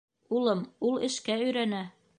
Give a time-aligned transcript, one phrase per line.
[0.37, 1.87] —Улым, ул эшкә өйрәнә.